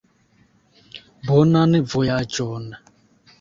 Bonan 1.27 1.77
vojaĝon! 1.93 2.67